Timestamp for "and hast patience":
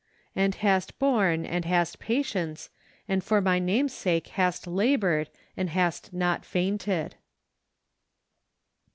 1.45-2.71